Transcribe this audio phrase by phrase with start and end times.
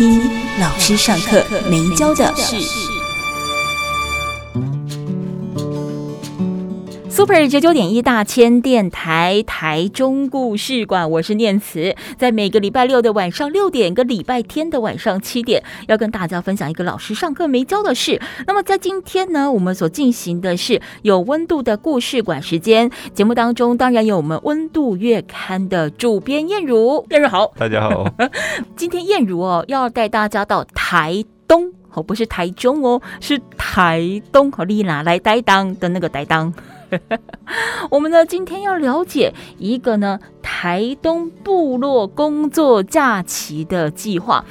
[0.00, 0.18] 一
[0.58, 2.89] 老师上课没教的事。
[7.20, 18.18] Super 九九点一大千电台台中故事馆，我是念慈，在每个礼拜六的晚上六点跟礼拜天的晚上七点，要跟大家分享一个老师上课没教的事。
[18.46, 22.90] 那么在今天呢，我们所进行的是有温度的故事馆时间。
[23.12, 28.06] 节目当中当然有我们温度月刊的主编燕如，燕如好，大家好。
[28.74, 36.50] 今天燕如哦要带大家到台东哦，不是台中哦，是台东和丽娜来担当的那个担当。
[37.90, 44.44] 我们呢，今天要了解一个呢台东部落工作假期的计划。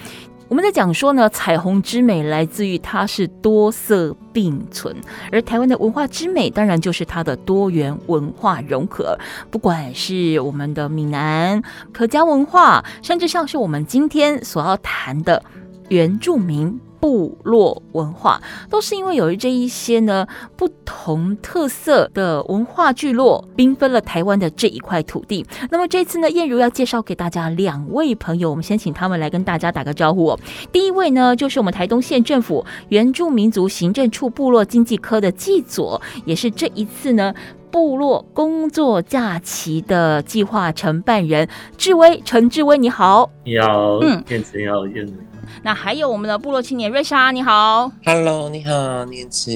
[0.48, 4.96] 我们在讲说呢，彩虹之美来自于它是多色并存，
[5.32, 9.16] 而台湾的文化之美当然就是它的多元文化融合。
[9.52, 11.62] 不管是我们的闽南
[11.94, 15.44] 客家文化，甚至像是我们今天所要谈的
[15.90, 16.80] 原住民。
[17.00, 25.46] 部落文化都是因为有这一些呢不同特色的文化聚落，缤纷了台湾的这一块土地。
[25.72, 30.40] 那么这次呢，燕如要介绍给大家两位朋友，我们先请他们来跟大家打个招呼哦。
[30.72, 37.34] 第一位呢，就是我们台东县政府原住民族行政处部落经济科的纪佐，也是这一次呢
[37.72, 43.30] 部落工作假期的计划承办人志威陈志威，你好。
[43.46, 45.14] 你好，嗯，燕子你好，燕子。
[45.62, 49.52] 那还有我们的部落青年瑞莎，你好，Hello，你好，念慈，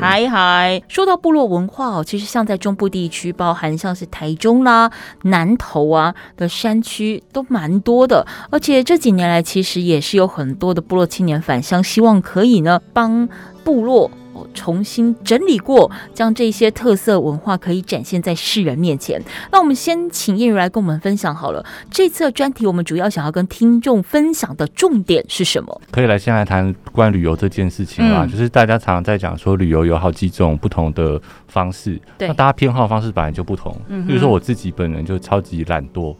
[0.00, 0.80] 嗨嗨。
[0.88, 4.90] 说到部落文化哦，其实像在中部地区，包含像是台中啦、
[5.22, 13.28] 南投啊的山区都蛮多的，而且这几年来其实也是有很多的部落青年返乡，希望可以呢帮
[13.68, 14.10] 部落。
[14.54, 19.20] 重新整理过，将这些特色文化可以展现在世人面前。
[19.50, 21.64] 那我们先请燕如来跟我们分享好了。
[21.90, 25.80] 这次的专题，我们主要想要跟听众分享的重点是什么？
[25.90, 28.24] 可以来先来谈关于旅游这件事情啦。
[28.24, 33.76] 嗯、就是大家常常在讲说，旅游有好几种不同的方式，对那大家偏好的方式本来就不同。
[33.88, 36.14] 嗯，比如说我自己本人就超级懒惰。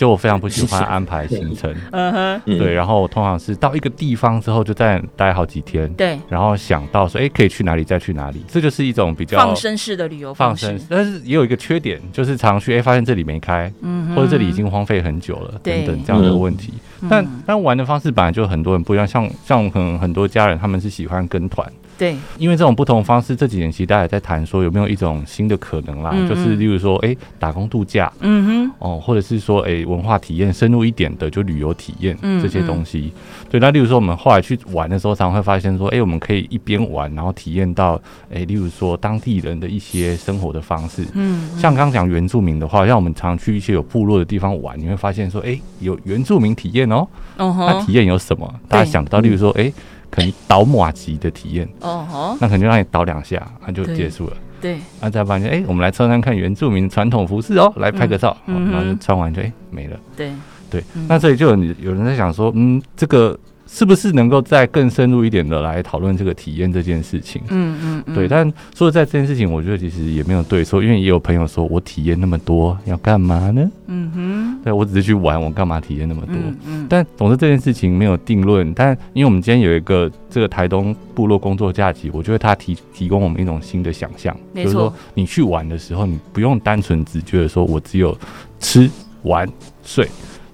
[0.00, 10.68] 就我非常不喜欢安排行程， 嗯哼，对，然后我通常是到一个地方之后就在待好几天，对，然后想到说，哎，可以去哪里再去哪里，这就是一种比较放生式的旅游方式。
[10.68, 16.72] 放生，但是也有一个缺点，就是常去，哎，发现这里没开，嗯，或者这里已经荒废很久了，等等这样的问题。
[17.02, 21.70] 嗯、但但玩的方式本来就很多人不一样，像像可能很多家人他们是喜欢跟团。
[22.00, 33.12] 对，因为这种不同方式，这几年其实大家也在谈说有没有一种新的可能啦，嗯嗯就是例如说，哎、欸，打工度假，嗯哼，哦，或者是说，哎、欸，文化体验深入一点的，就旅游体验这些东西。
[33.50, 37.96] 对，那例如说我们后来去玩的时候，常常会发现说，哎、欸，我们可以一边玩，然后体验到，
[38.30, 41.02] 哎、欸，例如说当地人的一些生活的方式。
[41.12, 47.06] 嗯，嗯，像刚刚讲原住民的话，像我们常去一些有部落的地方玩，你会发现说，哎、欸，有原住民体验哦，
[47.36, 48.50] 哦吼，那体验有什么？
[48.66, 49.74] 大家想到，例如说，哎、欸。
[50.10, 52.38] 可能倒马级的体验哦，oh, huh?
[52.40, 54.36] 那可能就让你倒两下，那就结束了。
[54.60, 59.98] 对，那再发现，哎、欸，我们来穿穿看原住民传统服饰哦，来拍个照，嗯、然后就穿完就哎、欸、没了。
[60.16, 60.32] 对
[60.68, 63.38] 对，嗯、那这里就有有人在想说，嗯，这个。
[63.72, 67.40] 是不是能够再更深入一点的来讨论这个体验这件事情？
[67.50, 68.26] 嗯嗯，嗯对。
[68.26, 68.44] 但
[68.74, 73.70] 说实在这件事情，我觉得其实也没有对错，因为也有朋友说我体验那么多要干嘛呢？
[73.86, 76.34] 嗯哼，对我只是去玩，我干嘛体验那么多？
[76.34, 78.74] 嗯，嗯但总之这件事情没有定论。
[78.74, 88.18] 但因为我们今天有一个这个台东部落工作假期，我觉得它提提供我们一种新的想象，就是说你去玩的时候，你不用单纯只觉得说我只有
[88.58, 88.90] 吃
[89.22, 89.48] 玩
[89.84, 90.08] 睡。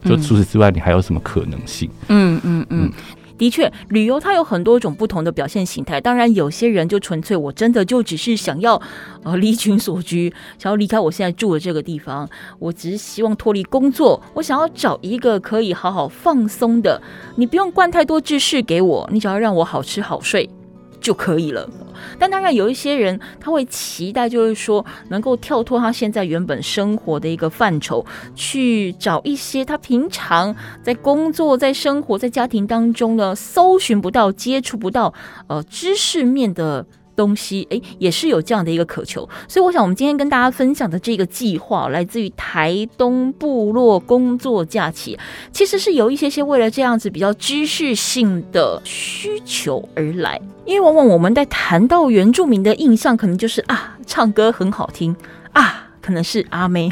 [0.06, 1.90] 就除此之外，你还有什么可能性？
[2.08, 2.90] 嗯嗯嗯，
[3.36, 6.00] 的确，旅游它有很多种不同的表现形态。
[6.00, 8.80] 当然，有些人就纯粹我真的就只是想要
[9.22, 12.28] 呃离群所居，想要离开我现在住的这个地方。
[12.58, 17.00] 我只是希望脱离工作，我想要找一个可以好好放松的。
[17.36, 20.48] 你不用灌太多知识给我，你只要让我好吃好睡
[21.06, 21.70] 就可以了。
[22.18, 28.04] 但当然有一些人他会期待，就是说能够跳脱他现在原本生活的一个范畴，
[28.34, 35.14] 去找一些他平常在工作、在生活、在家庭当中呢搜寻不到、接触不到
[35.46, 36.84] 呃知识面的
[37.16, 39.28] 东西，诶，也是有这样的一个渴求。
[39.48, 45.18] 所以，我想我们今天跟大家分享的这个计划，来自于台东部落工作假期，
[45.50, 50.40] 其实是有一些些为了这样子比较知识性的需求而来。
[50.64, 55.16] 因为往往我们在谈到原住民的印象，可能就是啊，唱歌很好听
[55.52, 55.84] 啊。
[56.02, 56.88] 可能是阿妹，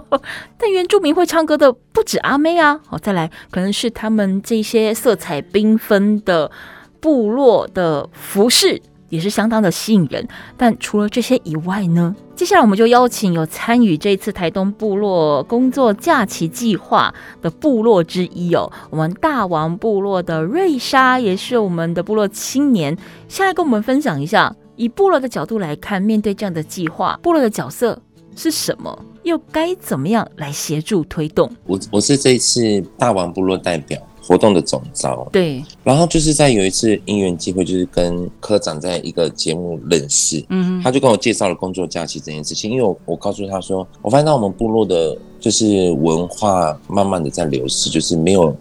[0.56, 2.80] 但原住民会唱歌的不止阿妹啊！
[2.86, 6.50] 好，再来，可能是他们这些色彩缤纷的
[6.98, 8.80] 部落的服饰
[9.14, 10.26] 也是相当的吸引人。
[10.56, 22.96] 但除了这些以外呢，接下来我们就邀请有参与这次台东部落工作假期计划的部落之一哦，我们大王部落的瑞莎也是我们的部落青年，
[23.28, 27.96] 下来跟我们分享一下，以部落的角度来看，面对这样的计划，部落的角色
[28.34, 28.98] 是什么？
[29.22, 31.50] 又该怎么样来协助推动？
[31.66, 35.28] 我我是这次大王部落代表活动的总招。
[35.30, 42.70] 对，然后就是在有一次因缘机会，就是跟科长在一个节目认识，嗯，他就跟我介绍了工作假期这件事情。
[42.70, 48.56] 因为我我告诉他说，我发现到我们部落的就是文化慢慢的在流失，就是没有。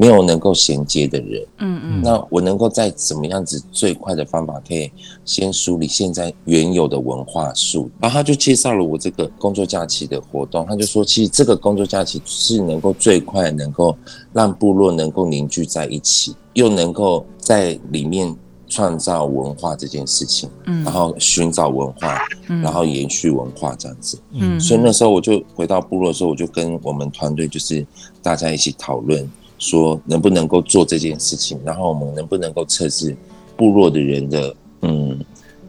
[0.00, 4.88] 没有能够衔接的人，嗯嗯，那我能够在怎么样子最快的方法，可以
[5.24, 13.94] 先梳理现在原有的文化树，然后他就介绍了我这个工作假期的活动，他就说，其实这个工作假期是能够最快能够
[14.32, 18.32] 让部落能够凝聚在一起，又能够在里面
[18.68, 27.84] 创造文化这件事情，嗯，然后寻找文化，嗯，然后延续文化这样子，嗯，所以那时候我就回到部落的时候，我就跟我们团队就是
[28.22, 29.28] 大家一起讨论。
[29.58, 33.16] 说能不能够做这件事情，然后我们能不能够测试
[33.56, 35.18] 部落的人的嗯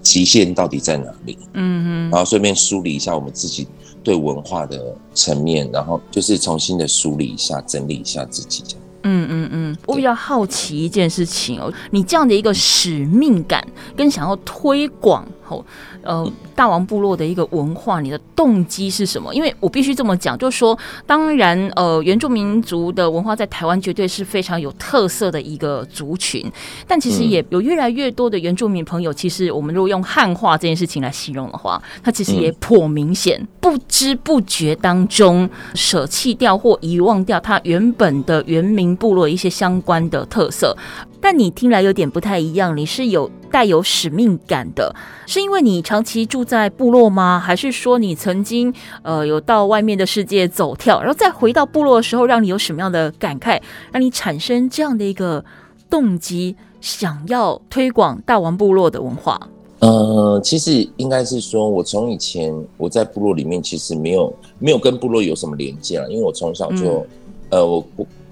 [0.01, 1.38] 极限到底在哪里？
[1.53, 3.68] 嗯哼，然后顺便梳理一下我们自己
[4.03, 8.83] 对文化的层面，然后就是重新的梳理一下、整理一下自己这样。
[9.03, 13.65] 嗯嗯嗯，我比较好奇一件事情哦，你这样的一个使命感
[13.95, 15.66] 跟想要推广后。
[16.01, 19.34] 呃，大王部落的一个文化，你的动机是什么？
[19.34, 26.50] 因为我必须这么讲，就是说，当然，呃，原住民族的文化在台湾绝对是非常有特色的一个族群，
[26.88, 40.75] 但其实也有越来越多的原住民朋友，其实我们如果用汉化这件事情来形容的话，它其实也颇明显，不知不觉当中舍弃掉或遗忘掉它原本的原民部落一些相关的特色。
[41.21, 44.95] 但你听来有点不太一样，你是有带有使命感的，
[45.27, 47.39] 是因为你长期住在部落吗？
[47.39, 53.62] 还是说你曾经呃有到外面的世界走跳，然后再回到部落的时候，让你有什么样的感慨，
[53.92, 55.44] 让你产生这样的一个
[55.89, 59.39] 动机，想要推广大王部落的文化？
[59.80, 67.07] 呃，其实应该是说，我从以前我在部落里面，其实没有没有跟部落有什么连接了，因为我从小就、嗯、
[67.51, 67.86] 呃我。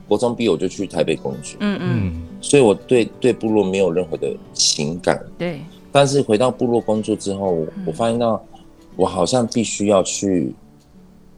[0.08, 5.60] 我国中毕业我就去台北工作，嗯嗯，所以我对对部落没有任何的情感，对。
[5.92, 8.42] 但是回到部落工作之后，我发现到
[8.96, 10.54] 我好像必须要去，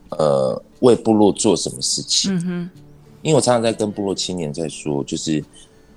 [0.09, 2.69] 呃，为部落做什么事情，嗯哼。
[3.21, 5.43] 因为我常常在跟部落青年在说，就是，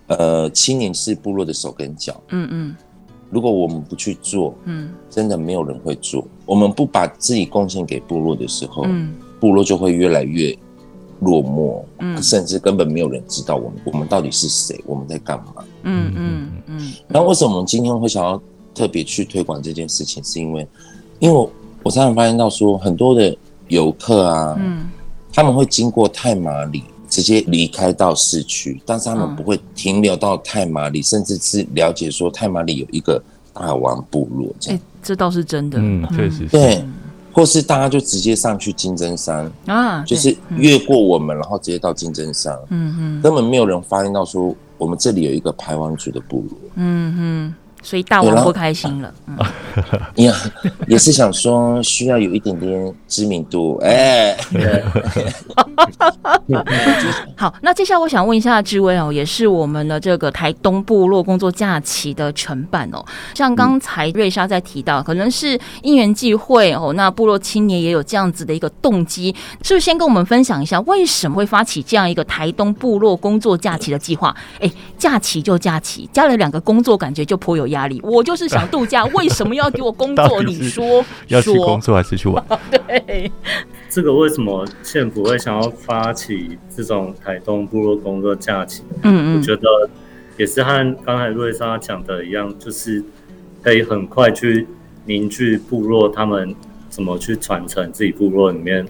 [0.07, 2.77] 呃，青年是部落的手跟脚，嗯嗯。
[3.31, 6.27] 如果我们不去做，嗯，真的没有人会做。
[6.47, 10.57] 我们不把自己贡献给部落的时候，嗯，部落就会越来越。
[11.23, 15.65] 落寞，嗯，甚至根本没有人知道我们，我们到底是谁，我们在干嘛？
[15.85, 16.93] 嗯嗯嗯。
[17.09, 18.41] 然后为什么我们今天会想要
[18.75, 20.23] 特别去推广这件事情？
[20.25, 20.67] 是因为，
[21.21, 21.51] 因为我
[21.85, 23.37] 我常常发现到说，很多的
[23.69, 24.89] 游客啊，嗯，
[25.33, 34.79] 他们会经过太马里，直接离开到市区，但是他们不会停留到太马里，甚至是了解说太马里有一个大王部落这样。
[34.79, 36.85] 欸，这倒是真的，嗯，确实是，对。
[37.33, 47.55] 或是大家就直接上去金针山啊，就是越过我们，然后直接到金针山，嗯哼，根本没有人发现到说我们这里有一个排湾族的部落，嗯哼。
[47.83, 49.37] 所以大王不开心了，嗯，
[50.15, 50.33] 也
[50.87, 54.37] 也是想说需要有一点点知名度，哎，
[57.37, 74.33] 好，那接下来我想问一下志威哦，也是我们的这个台东部落工作假期的承办哦，像刚才瑞莎在提到，可能是因缘际会哦，那部落青年也有这样子的一个动机，是不是先跟我们分享一下为什么会发起这样一个台东部落工作假期的计划？
[74.61, 77.72] 哎，假期就假期，加了两个工作，感觉就颇有。
[77.73, 80.41] 压力，我就是想度假，为什么要给我工作？
[80.47, 82.43] 你说要去工作还是去玩？
[82.71, 83.31] 对，
[83.91, 88.83] 这个为什么县府会想要发起这种台东部落工作假期？
[89.03, 89.69] 嗯嗯，我觉得
[90.39, 93.05] 也是和刚才瑞莎讲的一样，就是
[93.63, 94.67] 可以很快去
[95.05, 96.55] 凝聚部落，他们
[96.89, 98.87] 怎么去传承自己部落里面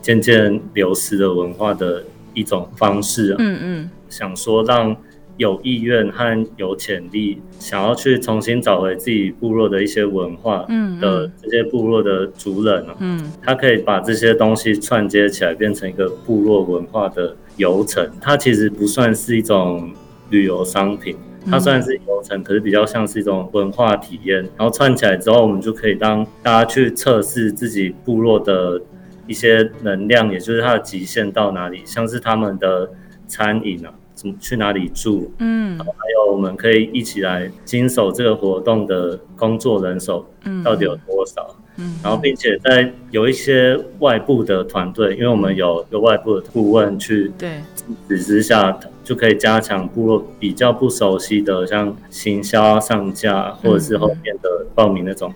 [0.00, 3.34] 渐渐流失的文化的一种方式。
[3.38, 4.94] 嗯嗯，想说让
[5.36, 10.64] 有意愿和有潜力，想要去重新找回自己部落的一些文化
[11.00, 18.08] 的这些部落的族人，嗯，他可以把这些东西串接起来，变成一个部落文化的游程。
[18.20, 19.92] 它其实不算是一种
[20.30, 21.16] 旅游商品，
[21.50, 24.38] 它虽然是游程，可是比较像是一种文化体验。
[24.56, 28.80] 然后串起来之后，我们就可以让大家去测试自己部落的
[29.26, 32.88] 一些能量，也就是它的极限到哪里，像是他们的
[33.26, 33.92] 餐饮啊。
[34.40, 35.30] 去哪里住？
[35.38, 41.56] 嗯，然后还有我们可以一起来经手这个活动的工作人手，嗯，到底有多少？
[41.76, 47.60] 嗯，然后并且在有一些外部的团队，因为我们有个外部的顾问去对
[48.08, 55.32] 指示下，就可以加强部落比较不熟悉的，像行销上架或者是后面的报名那种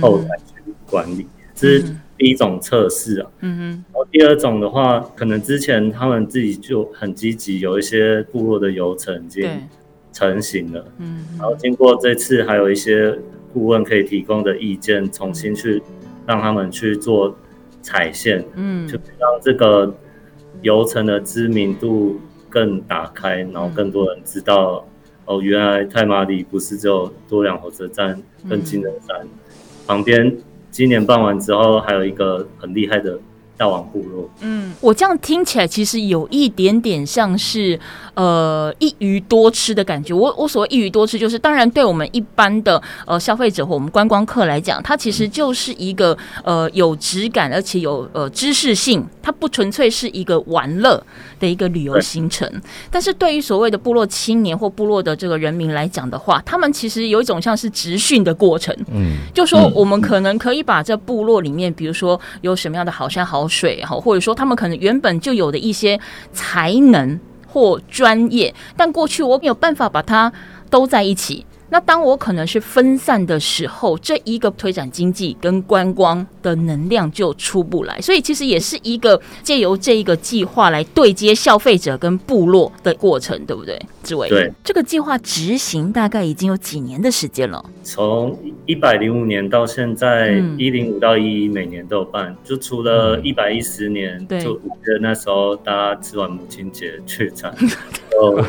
[0.00, 1.84] 后台去管理，是。
[2.18, 9.48] 第一种测试啊，嗯哼，然后第二种的话，可能之前他们自己就很积极，有一些部落的游程已经
[10.12, 13.16] 成型了，嗯，然后经过这次还有一些
[13.54, 15.80] 顾问可以提供的意见，重新去
[16.26, 17.36] 让他们去做
[17.80, 19.94] 踩线，嗯，就让这个
[20.62, 24.84] 游程的知名度更打开，然后更多人知道，
[25.24, 28.20] 哦，原来太马里不是只有多良火车站
[28.50, 29.24] 跟金人山。
[29.86, 30.36] 旁边。
[30.78, 33.18] 今年办完之后，还有一个很厉害的
[33.58, 34.30] 大王部落。
[34.40, 37.78] 嗯，我这样听起来其实有一点点像是
[38.14, 40.14] 呃一鱼多吃的感觉。
[40.14, 51.02] 我我所谓一鱼多吃，就是当然对我们一般的呃消费者或我们观光客来讲，它其实就是一个呃有质感而且有呃知识性，它不纯粹是一个玩乐
[51.40, 52.48] 的一个旅游行程。
[52.90, 58.72] 但是对于所谓的部落青年或部落的这个人民来讲的话，他们其实有一种像是直训的过程。
[58.92, 65.98] 嗯，就说我们可能可以把这部落里面，比如说有什么样的好山好水哈，或者说他们可能原本就有的一些
[66.32, 70.32] 才能或专业，但过去我没有办法把它
[70.68, 71.46] 都在一起。
[71.70, 83.78] 那当我可能是分散的时候，这一个推展经济跟观光的能量就出不来，所以其实也是一个借由这一个计划来对接消费者跟部落的过程，对不对？
[84.02, 87.62] 志伟，对，这个计划执行大概已经有几年的时间了？
[87.82, 97.54] 从一百零五年到现在，一零五到一一每年都有办，就除了一百一十年，对，就五月那时候大家吃完母亲节去参，
[98.18, 98.42] 哦，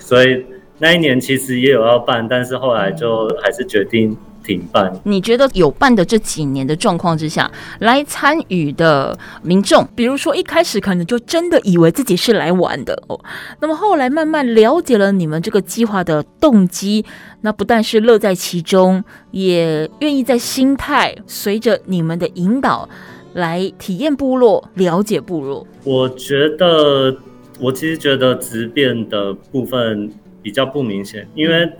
[0.00, 0.42] 所以。
[0.80, 4.90] 那一年其实也有要办，但是后来就还是决定停办。
[5.04, 13.20] 你觉得有办的这几年的状况之下，来参与的民众，比如说一开始可能就真的以为自己是来玩的哦，
[13.60, 17.04] 那么后来慢慢了解了你们这个计划的动机，
[17.42, 22.88] 那不但是乐在其中，也愿意在心态随着你们的引导
[23.34, 25.66] 来体验部落、了解部落。
[25.84, 27.14] 我觉得，
[27.60, 30.10] 我其实觉得直变的部分。
[30.42, 31.70] 比较不明显，因为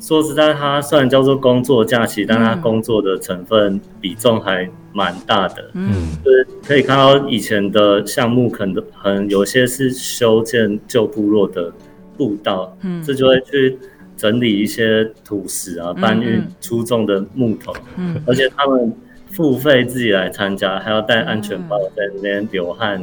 [0.00, 5.70] 说实在，它虽然叫做工作假期，但它工作的成分比重还蛮大的。
[5.74, 5.92] 嗯，
[6.24, 11.72] 就是可以看到以前的项目，可能很有些是修建旧部落的
[12.16, 13.78] 步道，嗯，这就会去
[14.16, 18.92] 整理一些土石啊，搬运出重的木头，嗯，而且他们
[19.28, 23.00] 付费自己来参加，还要戴安全包，在那边流汗。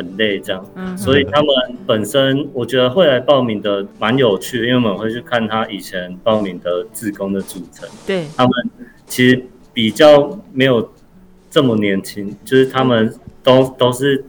[0.00, 1.48] 很累，这样，嗯、所以他们
[1.86, 7.86] 本身我觉得会来报名的蛮有趣的，因为我们会去看他以前报名的志工的组成。
[8.06, 8.52] 对，他们
[9.06, 10.90] 其实比较没有
[11.50, 14.24] 这么年轻，就是他们都都是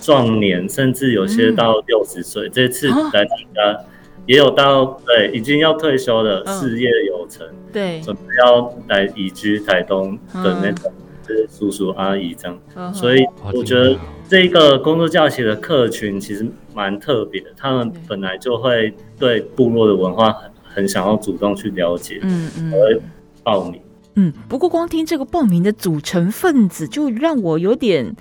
[0.00, 2.48] 壮年，甚至有些到六十岁。
[2.48, 3.80] 嗯、这次来参加
[4.26, 10.92] 也有到对已经要退休的事业有成，对，准备要来移居台东的那种。
[11.26, 23.00] 是叔叔阿姨这样，嗯、所以我觉得这个工作假期的客群其实蛮特别的，他们本来就会对部落的文化很很想要主动去了解，嗯嗯，而
[23.42, 23.80] 报名，
[24.14, 28.14] 嗯，不过光听这个报名的组成分子，就让我有点。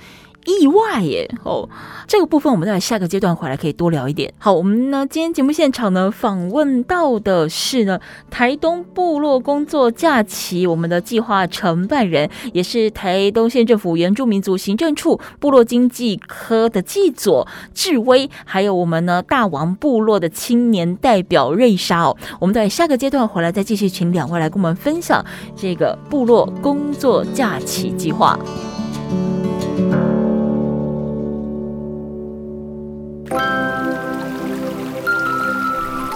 [0.45, 1.29] 意外耶！
[1.43, 1.67] 哦，
[2.07, 4.33] 这个部分我们在下个阶段回来可以多聊一点。
[4.37, 7.99] 好，我们呢今天节目现场呢访问到的是呢
[8.29, 22.15] 台东部落工作假期我们的计划承办人，也是台东县政府原住民族行政处部落经济科的技佐志威，还有我们呢大王部落的青年代表瑞莎哦。
[22.39, 25.25] 我们在下个阶段回来再继续请两位来跟我们分享
[25.55, 28.37] 这个部落工作假期计划。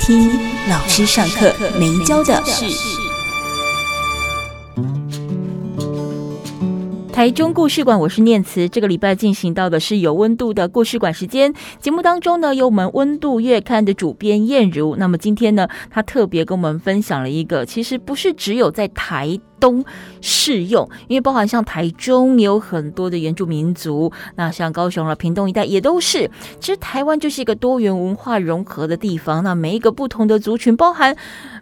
[0.00, 0.30] 听
[0.70, 2.64] 老师上课没教的事。
[7.12, 8.66] 台中故事馆，我是念慈。
[8.66, 11.52] 这个礼拜进行到的是有温度的故事馆时间。
[11.80, 14.96] 节目当中呢，有我们温度月刊的主编燕如。
[14.96, 19.84] 那么今天呢，他特别跟我们分享了一个，其实不是只有在台东
[20.20, 26.28] 适用，因为包含像台中有很多的原住民族，那像高雄了、屏东一带也都是。
[26.58, 31.14] 其实台湾就是一个多元文化融合的地方，那每一个不同的族群，包含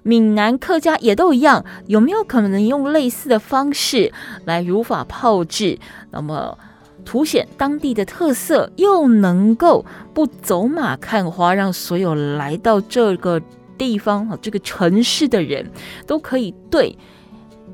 [0.02, 1.64] 闽南、客家也都一样。
[1.86, 4.12] 有没有可能用类似的方式
[4.44, 5.78] 来如法炮制，
[6.12, 6.56] 那么
[7.04, 13.40] 凸显当地的特色，又能够不走马看花，让所有来到这个
[13.76, 15.70] 地方、这个城市的人
[16.06, 16.96] 都可以对。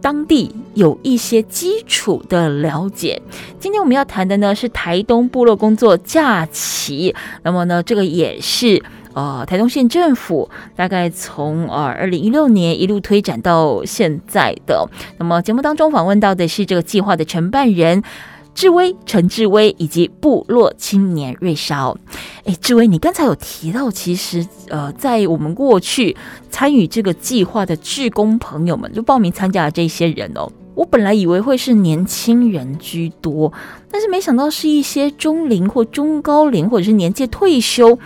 [0.04, 3.22] 当地有一些基础的了解。
[3.58, 7.14] 今天我们要谈的呢是台东部落工作假期。
[7.42, 8.82] 那么呢，这个也是
[9.14, 14.86] 呃台东县政府大概从呃二零一六年一路推展到现在的。
[15.18, 18.02] 那么节目当中访问到的是这个计划的承办人。
[18.54, 21.96] 志威、陈志威以及部落青年瑞烧。
[22.44, 26.16] 哎，志威，你刚才有提到，其实呃，在我们过去
[26.50, 33.52] 参与这个计划的志工朋友们，就报名参加的这些人哦，我本来以为会是年轻人居多，
[33.90, 37.98] 但是没想到是一些中龄或中高龄或者是年届退休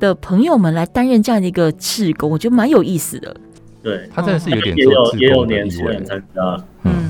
[0.00, 3.36] 的朋友们来担任这样的一个志工，我觉得蛮有意思的。
[3.82, 7.01] 对，他真的是有点也有也有年轻人参加，嗯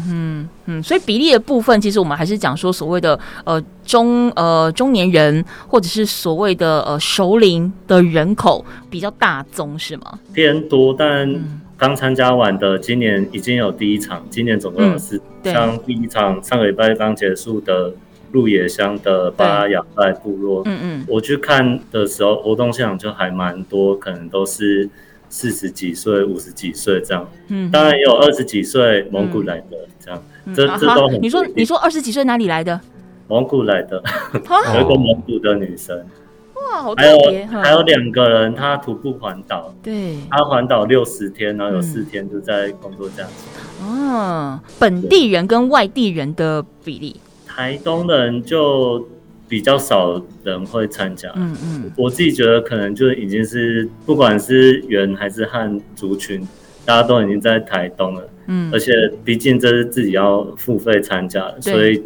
[0.67, 10.19] 嗯嗯，所以比例的部分，其实我们还是讲说所谓的呃中呃中年人，或者是所谓的呃熟龄的人口比较大宗，是吗？
[10.33, 11.35] 偏多，但
[11.77, 17.93] 刚参加完的，今年已经有第一场，今年总共有四，嗯、像第一场上个礼拜刚结束的
[18.31, 24.89] 鹿野乡的巴拉雅拜部落，嗯嗯，我去看的时候，活动现场就还蛮多，可能都是。
[25.35, 31.21] 四十几岁、五十几岁这样，嗯，当然也有二十几岁蒙古来的这样，嗯、这、嗯、这都很。
[31.23, 32.81] 你说你说二十几岁哪里来的？
[33.29, 34.03] 蒙古来的，
[34.75, 35.97] 有一个蒙古的女生。
[36.55, 37.47] 哇，好特别。
[37.47, 43.45] 还有还有两个人，他徒步环岛，对，他环岛六十天，然后有四天就在工作这样子。
[43.83, 49.09] 嗯，本地人跟外地人的比例，台东人就。
[49.49, 56.41] 比较少人会参加，嗯嗯，我自己觉得可能就已经是不管是原还是汉族群，
[56.85, 58.93] 大家都已经在台东了，嗯，而且
[59.25, 62.03] 毕竟这是自己要付费参加的，所以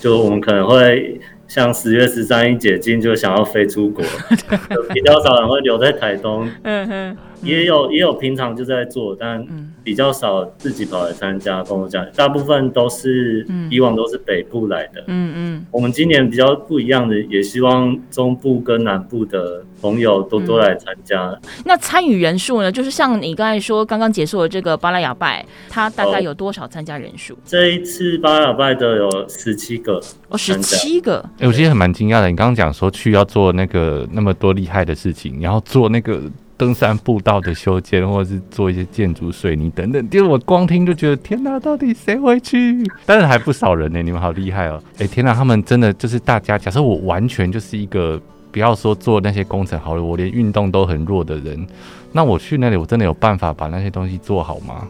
[0.00, 4.04] 就我们可能会像十月十三一解禁就想要飞出国，
[4.92, 7.16] 比较少人会留在台东，嗯哼。
[7.42, 9.46] 也有也有平常就在做，但
[9.84, 15.04] 比较少自己跑来参加工作假期，大部分都是以往都是北部来的。
[15.06, 21.28] 嗯嗯，我们今年比较不一样的，也希望中部跟南部的朋友多多来参加。
[21.30, 22.70] 嗯、那参与人数呢？
[22.70, 27.34] 就是像你刚才说刚刚结束的这个巴拉雅拜，它大概有多少参加人数？
[27.34, 27.38] 哦？
[27.44, 31.18] 这一次巴拉雅拜的有十七个，哦，十七个。
[31.36, 32.28] 哎、欸，我其实很蛮惊讶的。
[32.28, 36.20] 你刚刚讲说去要做那个那么多厉害的事情，然后做那个。
[36.58, 42.84] 登山步道的修建，或者是做一些建筑水泥等等，就是我光听就觉得天哪，到底谁会去？
[43.06, 44.82] 但是还不少人呢，你们好厉害哦！
[44.98, 46.58] 哎，天哪，他们真的就是大家。
[46.58, 51.64] 假设我完全就是一个不要说做那些工程好了，我连运动都很弱的人，
[52.10, 54.88] 那我去那里，我真的有办法把那些东西做好吗？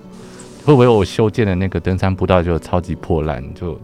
[0.65, 3.45] 会不会我修建的那个登山步道就超级破烂？
[3.55, 3.79] 就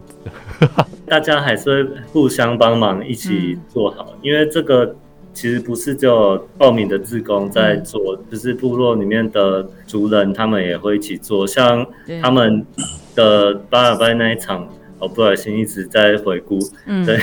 [1.05, 4.95] 大家还是会互相帮忙一起做好，嗯、因为这个。
[5.35, 11.45] 其实不是只有报名的志工在做，就是部落里面的族人，他们也会一起做。
[11.45, 11.85] 像
[12.21, 12.65] 他们
[13.13, 14.65] 的巴拉雅拜那一场，
[14.97, 16.57] 我，不小心一直在回顾。
[16.85, 17.19] 嗯，对，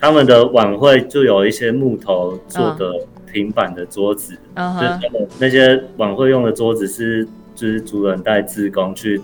[0.00, 2.92] 他们的晚会就有一些木头做的
[3.32, 9.22] 平板的桌子，嗯，就是他们那些晚会用的桌子是，就是族人带志工去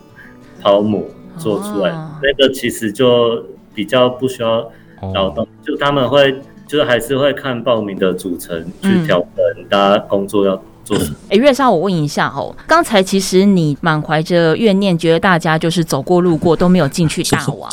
[0.60, 1.90] 抛母做出来，
[2.22, 4.70] 那个其实就比较不需要
[5.12, 6.40] 劳动，就他们会。
[6.68, 10.54] 就是还是会看报名的组成去调整大家工作要
[10.84, 11.16] 做什么。
[11.30, 17.70] 哎、嗯，月烧，我问一下哦，刚才其实你满怀着怨念，觉得大家就是走过路过都没有进去大 王，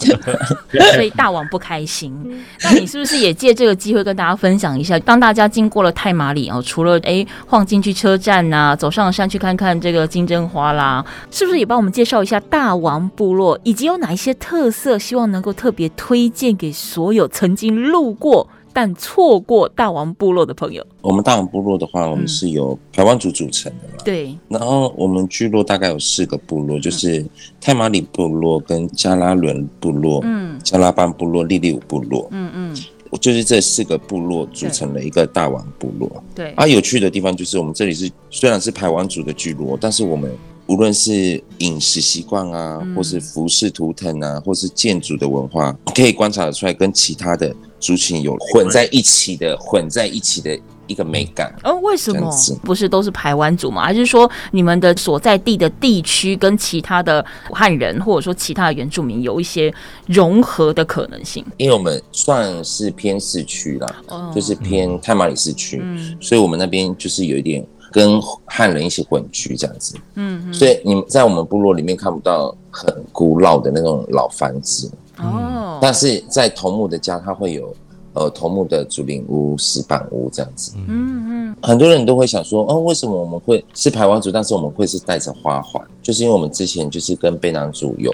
[0.93, 2.13] 所以大王不开心。
[2.63, 20.85] 那你是不是也借这个机会跟大家分享一下，当大家经过了太麻里哦，除了哎晃进去车站呐、啊，走上山去看看这个金针花啦，是不是也帮我们介绍一下大王部落，以及有哪一些特色，希望能够特别推荐给所有曾经路过但错过大王部落的朋友。
[21.01, 24.03] 我们大王部落的话，我们是由排湾族组成的嘛。
[24.03, 24.37] 对。
[24.49, 27.25] 然后我们聚落大概有四个部落，就是
[27.61, 32.27] 泰马里部落、跟加拉伦部落、嗯，加拉班部落、利利武部落。
[32.31, 32.77] 嗯嗯。
[33.21, 36.21] 就是这四个部落组成了一个大王部落。
[36.35, 36.51] 对。
[36.55, 40.29] 啊，有趣的地方就是我们这里是虽然是排湾族的聚落，但是我们。
[40.67, 50.57] 无论是饮食习惯啊，或是服饰图腾啊，或是建筑的文化，可以观察得出来，跟其他的族群有混在一起的、混在一起的
[50.87, 51.53] 一个美感。
[51.63, 52.29] 哦，为什么
[52.63, 53.83] 不是都是排湾族吗？
[53.83, 59.73] 还是说你们的所在地的地区跟其他的汉人，或者说其他的原住民有一些
[60.07, 61.45] 融合的可能性？
[61.57, 67.65] 因为我们算是偏市区啦，哦，就是偏太马里市区，嗯，所以我们那边就是有一点。
[67.91, 77.73] 跟汉人一起混居这样子，嗯，所以你们在我们部落里面看不到很古老的那种老房子哦，但是在头目的家，他会有
[78.13, 88.13] 呃头目的竹林屋、石板屋这样子，嗯嗯，很多人都会想说，哦，为什么我们会是排湾族，但是我们会是带着花环，就是因为我们之前就是跟卑南族有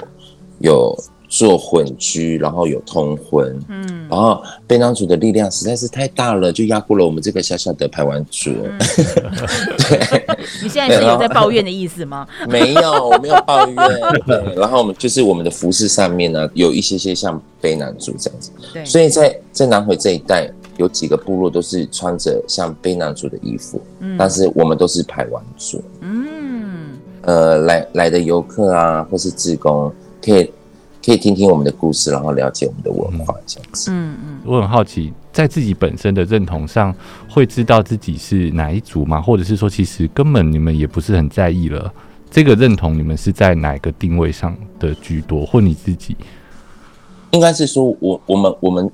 [0.60, 0.98] 有。
[1.32, 8.52] 做混居，然后有通婚，嗯，然后卑南族的力量实在是太大了，就压过了我们这个小小的排湾族。
[8.52, 8.78] 嗯、
[9.80, 10.26] 对，
[10.62, 12.28] 你现在是有在抱怨的意思吗？
[12.50, 13.76] 没有，我没有抱怨。
[14.28, 18.52] 对，然后我们就是我们的服饰上面呢，有一些些像卑南族这样子。
[18.74, 25.82] 对，所以在在南回这一带，有几个部落都是穿着像卑南族的衣服，嗯，但是我们都是排湾族。
[26.02, 26.90] 嗯，
[27.22, 29.90] 呃，来来的游客啊，或是志工
[30.22, 30.52] 可以。
[31.04, 33.90] 可以听听我们的故事，然后了解我们的文化，这样子。
[33.92, 36.94] 嗯嗯，我很好奇，在自己本身的认同上，
[37.28, 39.20] 会知道自己是哪一族吗？
[39.20, 41.92] 或者是说，其实根本你们也不是很在意了？
[42.30, 45.44] 这个认同，你们是在哪个定位上的居多？
[45.44, 46.16] 或你自己？
[47.32, 48.92] 应该是说我我们我们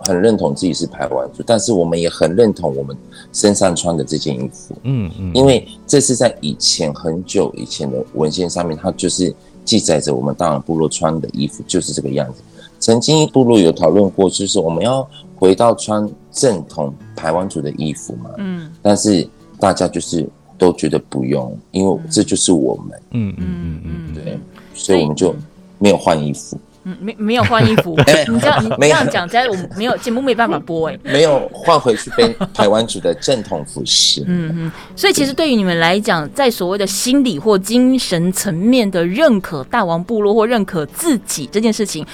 [0.00, 2.94] 很认同自己是台湾族，但是我们也很认同我们
[3.32, 4.76] 身上穿的这件衣服。
[4.82, 9.34] 嗯嗯，因为这是在以前很久以前的文献上面，它就是。
[9.68, 12.40] 记载着我们大朗部落穿的衣服就是这个样子。
[12.78, 18.30] 曾经部落有讨论过，就是我们要回到穿正统台湾族的衣服嘛。
[18.38, 18.72] 嗯。
[18.80, 19.28] 但是
[19.60, 20.26] 大家就是
[20.56, 22.98] 都觉得不用，因为这就是我们。
[23.10, 24.40] 嗯嗯嗯嗯，对。
[24.72, 25.36] 所以我们就
[25.78, 26.58] 没有换衣服。
[27.00, 27.96] 没没有换衣服，
[28.28, 34.24] 你这样你这样讲，在我们没有节目没办法播哎，没有换回去被台湾族的正统服饰。
[34.26, 42.06] 嗯嗯，所以其实对于你们来讲，在所谓的心理或精神层面的认可大王部落或认可自己这件事情。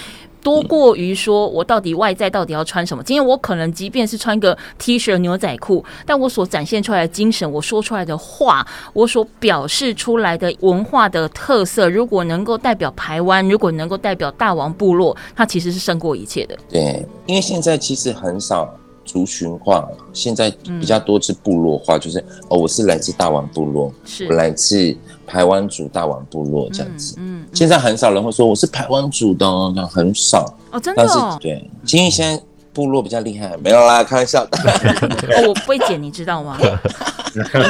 [0.45, 3.03] 多过于说，我到底外在到底要穿什么？
[3.03, 16.57] 今天我可能即便是穿个 T 恤牛仔裤，但我所展现出来的精神，我说出来的话，我所表示出来的文化的特色，如果能够代表台湾，如果能够代表大王部落，它其实是胜过一切的。
[16.69, 18.73] 对，因为现在其实很少。
[19.07, 27.15] 族群化，现在比较多是部落化，嗯、就是哦，我是来自大王部落，是我来自排湾族大王部落这样子。
[27.19, 31.07] 嗯，嗯，现在很少人会说我是排湾族的哦，很少哦，真的、哦。
[31.07, 34.59] 但是对，因为现在部落比较厉害，没有啦，开玩笑的。
[35.37, 36.59] 哦，我不会剪，你知道吗？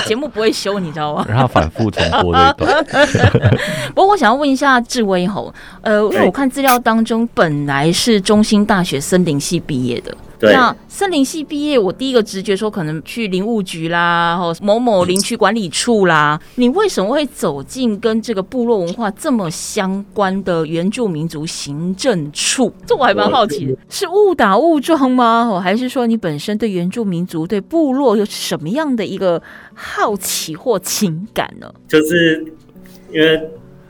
[0.06, 1.24] 节目不会修，你知道吗？
[1.28, 2.84] 然后反复重播这一段。
[3.94, 10.14] 不过我想要问一下志威吼，呃，因为我看资料当中本来是中兴大学森林系毕业的。
[10.40, 16.38] 那森林系毕业，我第一个直觉说可能去林务局啦，或某某林区管理处啦。
[16.56, 22.72] 你为什么会走进跟这个部落文化这么相关的原住民族行政处？
[22.86, 25.60] 这我还蛮好奇的，是误打误撞吗？
[25.62, 29.42] 还是说你本身对原住民族、对部落有什么样的一个
[29.74, 31.72] 好奇或情感呢？
[31.88, 32.44] 就是
[33.10, 33.40] 因为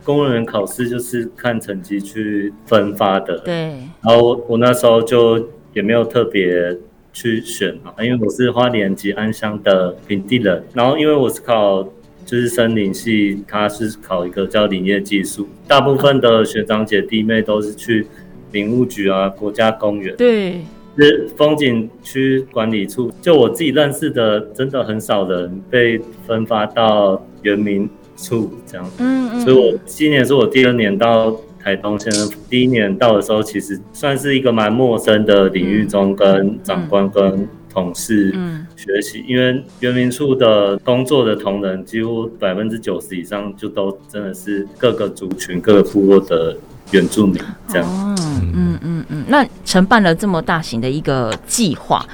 [0.04, 3.54] 公务员考试就是看成绩去分发的，对。
[4.02, 5.44] 然后我那时候就。
[5.74, 6.76] 也没有特别
[7.12, 11.82] 去选啊，因为我是花莲及安乡的平地人，然后因为我是考
[12.24, 18.06] 就是森林系，他是考一个叫林业技术，大部分的学长姐弟妹都是去
[18.52, 20.60] 林务局啊、国家公园，对，
[20.96, 31.36] 是风景区管理处，就我自己认识的，真的很少人被分发到原民处这样，嗯嗯，所以我今年是我第二年到。
[31.64, 38.30] 台东先生第一年到的时候，其实算是一个蛮陌生的领域中，跟长官跟同事
[38.76, 46.54] 学习，因为原民处的工作的同仁几乎百分之九十以上就都真的是各个族群、各个部落的
[46.90, 48.14] 原住民这样。
[48.54, 52.06] 嗯嗯嗯，那承办了这么大型的一个计划。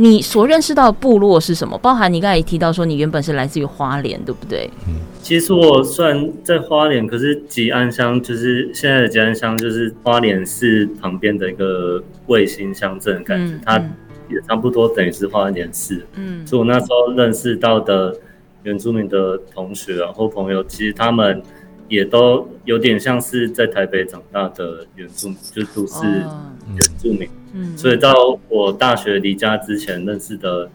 [0.00, 1.76] 你所认识到的部落是什么？
[1.78, 4.70] 包含你刚才也提到说，你原本是来自于花莲，对不对？
[4.86, 13.54] 嗯，其实我算在花莲，可是吉安乡就是现在的吉安乡，就是花莲市旁边的一个卫星乡镇感觉。
[13.54, 13.78] 嗯、它
[14.30, 16.06] 也差不多等于是花莲市。
[16.14, 18.14] 嗯，所以我那时候认识到的
[18.62, 21.42] 原住民的同学啊或朋友，其实他们
[21.88, 27.28] 也都有点像是在台北长大的原住民，就都是原住民。
[27.54, 28.14] 嗯，所以到
[28.48, 30.70] 我大学离家之前认识的。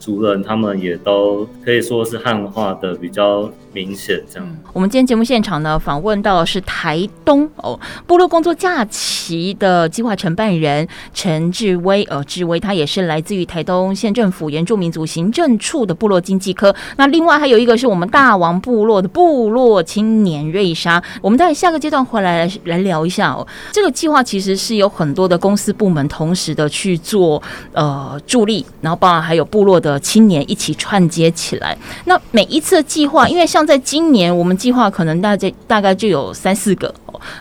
[0.00, 16.74] 族人他们也都可以说是汉化的比较明显，这样、我们今天节目现场呢，访问到的是台东哦部落工作假期的计划承办人陈志威，呃，志威他也是来自于台东县政府原住民族行政处的部落经济科。
[16.96, 21.00] 那另外还有一个是我们大王部落的部落青年瑞莎。
[21.22, 23.46] 我们待下个阶段回来来聊一下哦。
[23.70, 27.40] 这个计划其实是有很多的公司部门同时的去做
[27.72, 29.96] 呃助力，然后包含还有部落的。
[30.00, 31.76] 青年一起串接起来。
[32.06, 36.92] 那每一次的计划，因为像在今年，我们计划可能大概大概就有三四个。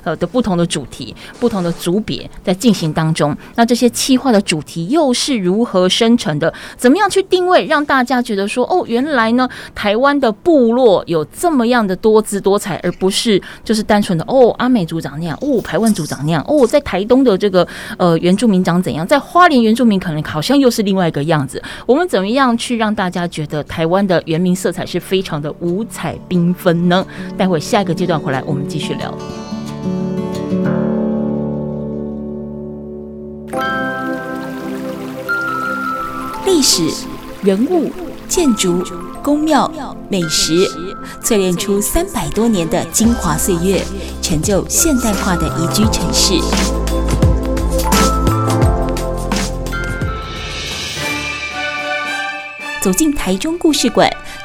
[0.04, 3.36] 呃的不同的主题，不同的组别在进行当中。
[3.54, 6.52] 那这些企划的主题又是如何生成的？
[6.76, 21.62] 怎么样去定位，让大家觉得说，哦，原来呢，台湾的部落有这么样的多姿多彩，而不是就是单纯的哦，阿美族长那样，哦，排湾族长那样，哦，在台东的这个呃原住民长怎样，在花莲原住民可能好像又是另外一个样子。
[21.86, 27.06] 我们怎么样去让大家觉得台湾的原民色彩是非常的五彩缤纷呢？
[27.38, 29.14] 待会下一个阶段回来，我们继续聊。
[36.46, 36.90] 历史、
[37.44, 37.92] 人物、
[38.28, 38.84] 建筑、
[39.22, 39.72] 宫庙、
[40.10, 40.68] 美食，
[41.22, 43.84] 淬炼出三百多年的精华岁月，
[44.22, 46.40] 成就现代化的宜居城市。
[52.82, 54.10] 走进台中故事馆，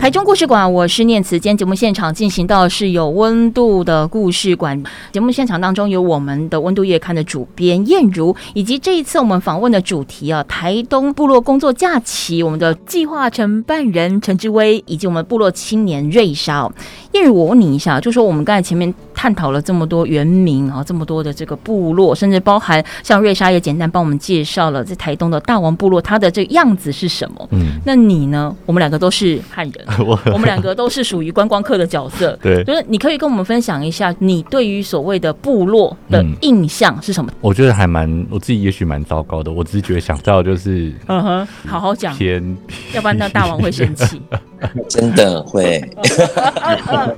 [0.00, 1.38] 台中故事馆，我是念慈。
[1.38, 4.82] 今天节目现场进行到是有温度的故事馆。
[5.12, 16.72] 节目现场当中有我们的温度月刊的主编燕如，以及这一次我们访问的主题啊，台东部落工作假期，我们的计划承办人陈志威，以及我们部落青年瑞少。
[17.12, 27.46] 燕如，我问你一下，就说我们刚才前面探讨了这么多原民啊，这么多的这个部落，甚至包含像瑞莎也简单帮我们介绍了在台东的大王部落，它的这个样子是什么？
[27.50, 28.56] 嗯，那你呢？
[28.64, 29.84] 我们两个都是汉人。
[30.06, 37.30] 我我们两个都是属于观光客的角色， 对，就是你可以跟我们分享一下你对于所谓的部落的印象是什么？
[37.42, 39.52] 我觉得还蛮，我自己也许蛮糟糕的。
[39.52, 42.56] 我只是觉得想到就是，嗯哼，好好讲，偏，
[42.94, 44.22] 要不然那大王会生气，
[44.88, 45.80] 真的会。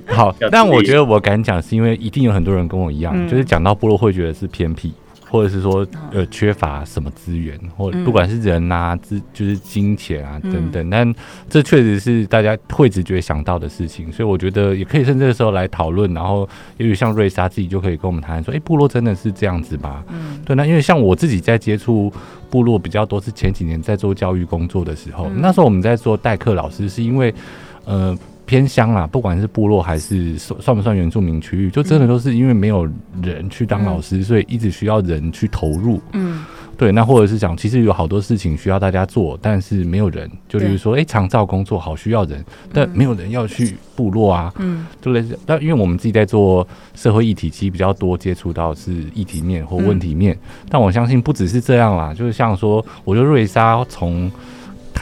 [0.06, 4.92] 好，但我觉得我敢讲，是因为一定有很多人跟我一样，就是讲到部落会觉得是偏僻。
[5.32, 11.14] 或者是说，呃，缺乏什么资源，或不管是人啊，资就是金钱啊等等，但
[11.48, 16.12] 这确实是大家会直觉想到的事情，所以我觉得也可以趁这个时候来讨论。
[16.12, 20.04] 然后，也许像瑞莎自己就可以跟我们谈说，哎，部落真的是这样子吗？
[20.10, 20.54] 嗯，对。
[20.54, 22.12] 那因为像我自己在接触
[22.50, 27.34] 部落比较多，是前几年在做教育工作的时候，那时候我们在做代课老师，是因为，
[27.86, 28.14] 呃。
[28.52, 32.86] 偏乡啦，不管是部落还是算算不算原住民区域，就真的都是因为没有
[33.22, 35.98] 人去当老师，所以一直需要人去投入。
[36.12, 36.44] 嗯，
[36.76, 44.52] 对，那或者是讲，其实有好多事情需要大家做，但是没有人，就比如说，哎，长照工作好需要人，但没有人要去部落啊。
[44.58, 50.38] 嗯，就类似，但因为我们自己在做社会议题，其实比较多接触到是议题面或问题面，
[50.68, 54.30] 但我相信不只是这样啦，就是像说，我觉得瑞莎从。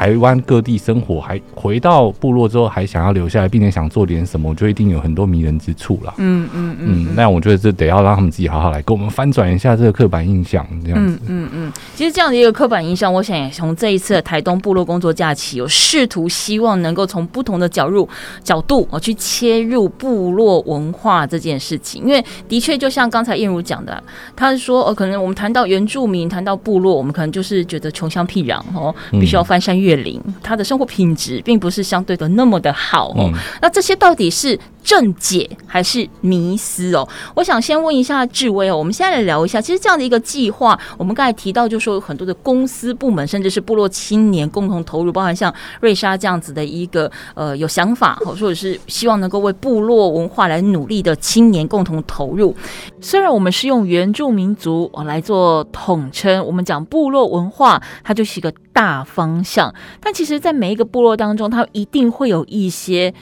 [0.01, 6.15] 台湾各地生活，还回到部落之后，还想要留下来，并且想做点什么，我觉得一定有很多迷人之处啦。
[6.17, 11.21] 嗯嗯嗯，那我觉得这得要让他们自己好好来给我们翻转一下这个刻板印象，这样子。
[11.27, 18.09] 嗯嗯嗯，其实这样的一个刻板印象，我想也从这一次的台东部落工作假期，有试图希望能够从不同的角入
[18.43, 24.03] 角度我去切入部落文化这件事情，因为的确就像刚才燕如讲的，
[24.35, 29.89] 他是说哦，可能我们谈到原住民，谈到部落，我们可能就是觉得穷乡僻壤哦，必须要翻山越。
[29.90, 33.31] 月龄，他的生活品质并不是相对的那么的好哦。
[33.33, 37.09] 嗯、那这些到底是正解还是迷思哦？
[37.35, 38.77] 我想先问一下志威哦。
[38.77, 52.55] 我们现在来聊一下，其实这样的一个计划，我们刚才提到，就是说有很多的公司部门，甚至是部落青年共同投入，包含像瑞莎这样子的一个呃有想法，或者是希望能够为部落文化来努力的青年共同投入。
[53.01, 59.73] 虽然我们是用原住民族来做统称，我们讲部落文化，它就是一个大方向。
[60.01, 63.12] 但其实，在每一个部落当中，它一定会有一些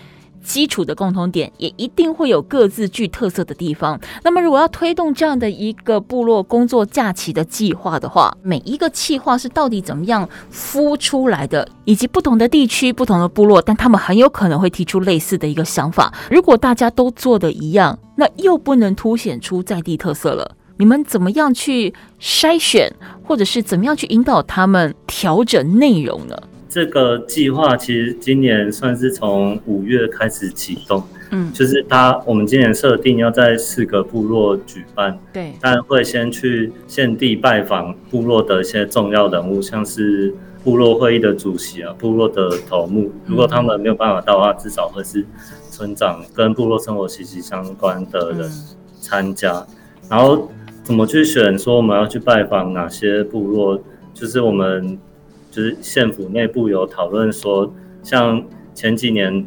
[0.42, 4.00] 基础的共同点，也一定会有各自具特色的地方。
[4.22, 16.12] 那么，如果要推动这样的一个部落工作假期的计划的话，每一个计划是到底怎么样孵出来的，以及不同的地区、不同的部落，但他们很有可能会提出类似的一个想法。
[16.30, 20.56] 如果大家都做的一样，那又不能凸显出在地特色了。
[20.80, 22.92] 你们怎么样去筛选，
[23.24, 26.36] 或者是怎么样去引导他们调整内容呢？
[26.78, 45.26] 这个计划其实今年算是从五月开始启动，嗯，就是他我们今年设定要在四个部落举办，对，但会先去现地拜访部落的一些重要人物，像是部落会议的主席啊，部落的头目，如果他们没有办法到的话，至少会是
[45.68, 48.48] 村长跟部落生活息息相关的人
[49.00, 49.66] 参加。
[50.08, 50.48] 然后
[50.84, 51.58] 怎么去选？
[51.58, 53.82] 说我们要去拜访哪些部落？
[54.14, 54.96] 就是我们。
[55.58, 58.40] 就是县府内部有讨论说，像
[58.76, 59.44] 前几年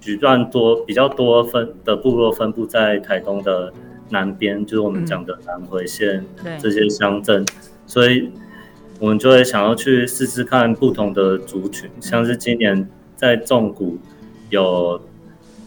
[0.00, 3.72] 举办多比较多分的部落分布在台东的
[4.10, 6.24] 南边，就是我们讲的南回线
[6.58, 7.46] 这些乡镇，
[7.86, 8.28] 所以
[8.98, 13.96] 我们就会想要去试试看不同的族群，像是今年在纵谷
[14.50, 15.00] 有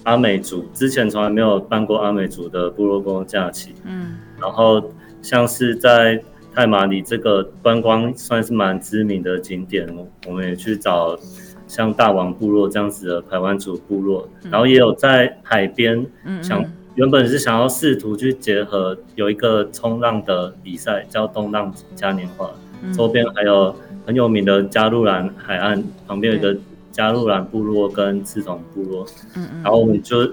[0.03, 6.21] 阿美族，之前从来没有办过阿美族的部落公共假期，嗯，然后像是在。
[6.53, 9.87] 太麻里这个观光算是蛮知名的景点，
[10.27, 11.17] 我们也去找
[11.67, 16.05] 像大王部落这样子的排湾族部落，然后也有在海边，
[16.41, 16.63] 想
[16.95, 22.51] 原本是想要试图去结合有一个冲浪的比赛叫东浪嘉年华，
[22.93, 23.73] 周边还有
[24.05, 26.57] 很有名的加路兰海岸旁边有一个
[26.91, 29.05] 加路兰部落跟志同部落，
[29.63, 30.27] 然后我们就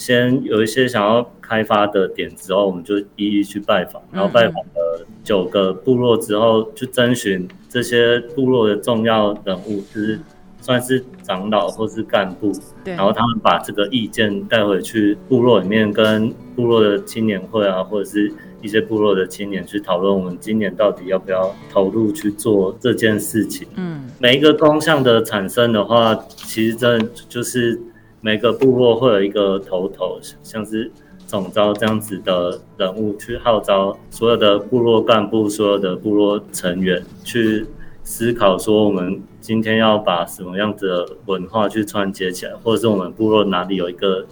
[0.00, 10.18] 先有一些想要开发的点之后，我们就一一去拜访，然后拜访了九个部落之后，去征询这些部落的重要人物，就是
[10.62, 12.50] 算是长老或是干部，
[12.82, 18.32] 然后他们把这个意见带回去部落里面，跟部落的青年会啊，或者是
[18.62, 23.68] 一些部落的青年去讨论，我们今年到底要不要投入去做这件事情。
[23.74, 27.78] 嗯，每一个工项的产生的话，其实真的就是。
[28.20, 30.90] 每个部落会有一个头头，像是
[31.26, 37.66] 总招这样子的人物，去号召所有的部落干部、所有的部落成员去
[38.04, 44.26] 思考，说我们今天要把什么样的文化去串接起来，或者是我们部落哪里有一个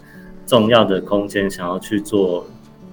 [0.47, 2.47] 重要的空间想要去做。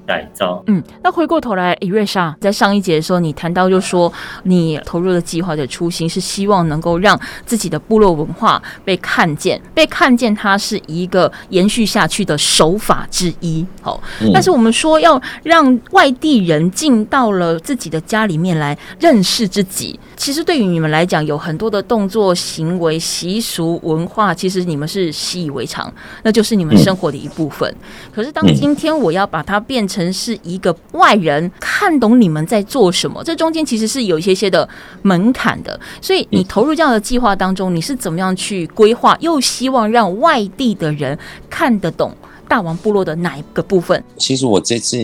[0.06, 4.12] 改造，嗯，那回过头来，伊瑞莎在上一节的时候，你谈到就说，
[4.44, 13.66] 你投入的计划的初心是希望能够让自己的部落文化被看见，被看见，它是一个延续下去的手法之一。
[13.82, 25.92] 好，嗯，但是我们说要让外地人进到了自己的家里面来认识自己，其实对于你们来讲，有很多的动作、行为、习俗、文化，其实你们是习以为常，
[26.24, 27.74] 那就是你们生活的一部分。
[28.14, 34.68] 可是当今天我要把它变成成是一个外人看懂你们在做什么，这中间其实是有一些些的
[35.04, 35.80] 门槛的。
[36.02, 41.18] 所以你投入这样的计划当中，你是怎么样去规划，又希望让外地的人
[41.50, 42.14] 看得懂
[42.48, 44.04] 大王部落的哪一个部分？
[44.18, 44.98] 其实我这次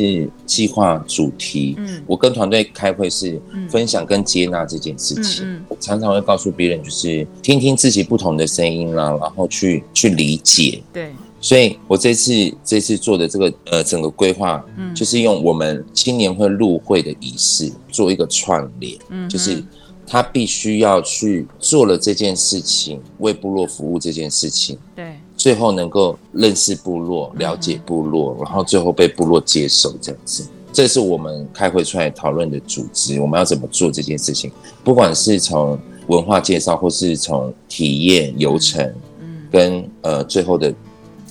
[0.46, 5.46] 计划主题，嗯，我跟团队开会是分享跟接纳这件事情。
[5.46, 10.84] 嗯，我常常会告诉别人，就是听听自己不同的声音啦，然后去去理解。
[10.92, 11.14] 对。
[11.44, 12.32] 所以，我这次
[12.64, 19.64] 这次做的这个呃整个规划，嗯，就是用我们青年会入会的仪式做一个串联，嗯，就是
[20.06, 34.52] 他必须要去做了这件事情，为部落服务这件事情，对，最后能够认识部落、了解部落，然后最后被部落接受这样子，这是我们开会出来讨论的组织，我们要怎么做这件事情？
[34.84, 35.76] 不管是从
[36.06, 38.86] 文化介绍，或是从体验流程，
[39.22, 40.72] 嗯，跟呃最后的。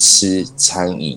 [0.01, 1.17] 吃餐饮，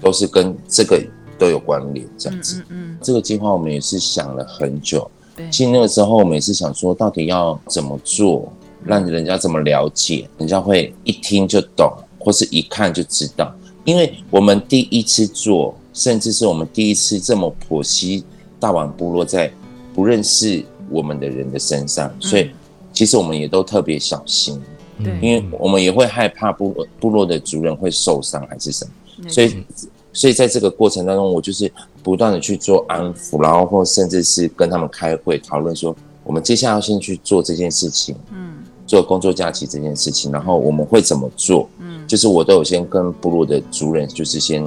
[0.00, 1.00] 都是跟这个
[1.38, 2.56] 都有关联，这样子。
[2.62, 5.08] 嗯，嗯，嗯，这个计划我们也是想了很久。
[5.36, 8.50] 对，其实那个时候我们也是想说，到底要怎么做，
[8.84, 13.54] 让人家怎么了解，人家会一听就懂，或是一看就知道。
[13.84, 18.24] 因为我们第一次做，甚至是我们第一次这么剖析
[18.58, 19.52] 大王部落在
[19.92, 22.50] 不认识我们的人的身上，所以
[22.94, 24.58] 其实我们也都特别小心。
[25.02, 29.64] 对，因为我们也会害怕部落部落的族人会受伤还是什么，所以
[30.12, 31.70] 所以在这个过程当中，我就是
[32.02, 41.68] 不断的去做安抚，然后或甚至是跟他们开会讨论说，我们接下来要先去做这件事情，嗯，做工作假期这件事情，然后我们会怎么做？
[41.80, 44.64] 嗯，就是我都有先跟部落的族人，就是先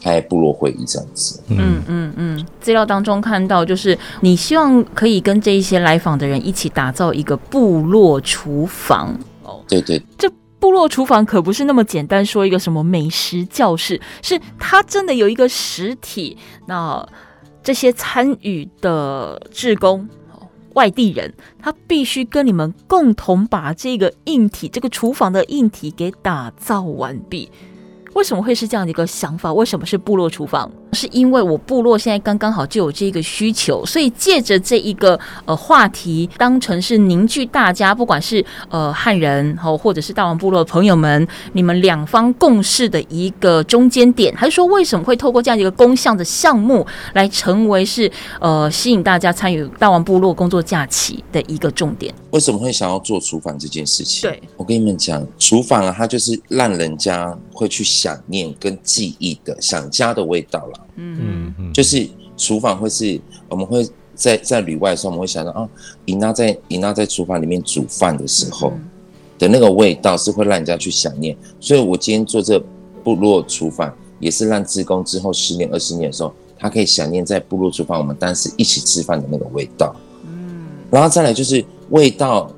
[0.00, 1.40] 开部落会议这样子。
[1.48, 9.18] 嗯嗯嗯，资料当中看到，就是你希望可以跟这一些来访的人一起打造一个部落厨房。
[9.68, 16.36] 对对，这部落厨房可不是那么简单，说一个什么美食教室，是它真的有一个实体。
[16.66, 17.06] 那
[17.62, 20.08] 这些参与的志工、
[20.74, 27.50] 外地人，他必须跟你们共同把这个硬体、这个厨房的硬体给打造完毕。
[28.14, 29.52] 为什么会是这样的一个想法？
[29.52, 30.70] 为什么是部落厨房？
[30.92, 48.08] 是因为我部落现在刚刚好就有这个需求，所以借着这一个呃话题，当成是凝聚大家，不管是呃汉人哦，或者是大王部落的朋友们，你们两方共事的一个中间点，还是说为什么会透过这样一个公项的项目来成为是
[48.40, 52.14] 呃吸引大家参与大王部落工作假期的一个重点？
[52.30, 54.30] 为什么会想要做厨房这件事情？
[54.30, 60.86] 对，我跟你们讲，厨房啊，它就是让人家会去想念跟记忆的想家的味道了。
[60.96, 65.66] 嗯嗯，就是厨房会是，我们会在在旅外的时候，我们会想到啊，
[66.04, 68.74] 尹娜在尹娜在厨房里面煮饭的时候
[69.38, 71.34] 的那个味道，是会让人家去想念。
[71.58, 72.62] 所以我今天做这
[73.02, 73.90] 部落厨房，
[74.20, 79.96] 也是让职工之后十年、二十年的时候，他可以想念在部落厨房我们当时一起吃饭的那个味道。
[80.24, 82.52] 嗯，然后再来就是味道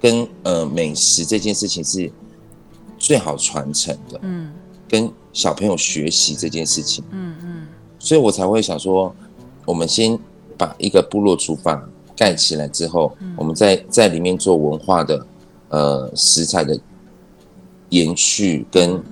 [0.00, 2.10] 跟呃美食这件事情是
[2.98, 4.18] 最好传承的。
[4.22, 4.52] 嗯，
[4.88, 7.04] 跟小朋友学习这件事情。
[7.10, 7.66] 嗯嗯。
[7.98, 9.14] 所以我才会想说，
[9.64, 10.18] 我们先
[10.56, 11.82] 把一个部落厨房
[12.16, 15.26] 盖起来之后，我们在在里面做文化的
[15.70, 16.78] 呃食材的
[17.88, 19.02] 延续，跟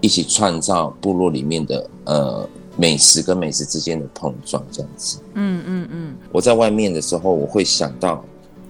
[0.00, 5.18] 一起创造部落里面的呃美食跟美食之间的碰撞，这样子。
[5.34, 6.16] 嗯嗯嗯。
[6.32, 8.24] 我在外面的时候，我会想到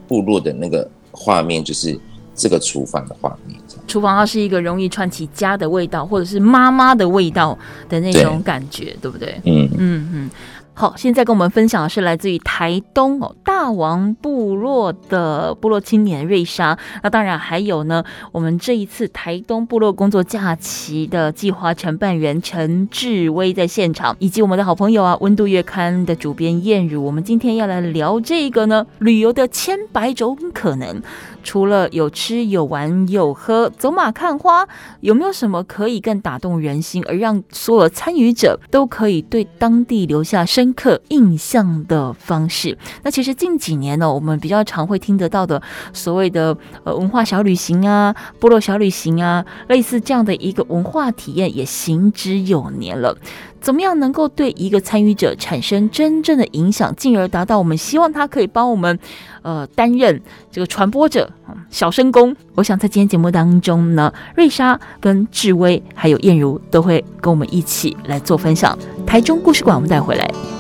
[0.06, 1.98] 部落的那个画面，就是
[2.42, 3.56] 这个厨房的画面。
[3.86, 7.56] 厨房它是一个容易串起家的味道，或者是妈妈的味道
[7.88, 9.40] 的那种感觉，对，对不对？
[9.44, 10.30] 嗯嗯嗯。
[10.74, 16.76] 好，现在跟我们分享的是来自于台东哦大王部落的部落青年瑞莎。
[17.02, 18.02] 那当然还有呢，
[18.32, 27.04] 我们这一次台东部落工作假期的计划承办人陈志威在现场，以及我们的好朋友啊温度月刊的主编燕如。
[27.04, 31.02] 我们今天要来聊这个呢，旅游的千百种可能。
[31.44, 34.64] 除了有吃有玩有喝，走马看花，
[35.00, 42.78] 有没有什么可以更打动人心，而让所有参与者都可以对当地留下深深刻印象的方式？
[43.02, 45.60] 那其实近几年呢，我们比较常会听得到的
[45.92, 53.16] 所谓的呃文化小旅行啊、部落小旅行啊，类似这样的一个文化体验也行之有年了。
[53.60, 58.96] 怎么样能够对一个参与者产生真正的影响，进而达到我们希望他可以帮我们，
[59.42, 61.30] 呃，担任这个传播者、
[61.70, 62.34] 小声公？
[62.56, 68.76] 我想在今天节目当中呢，瑞莎跟志威还有燕如都会跟我们一起来做分享。
[69.06, 70.51] 台中故事馆，我们带回来。